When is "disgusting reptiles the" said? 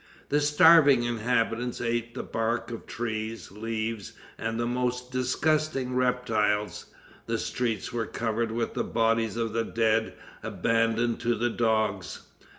5.11-7.37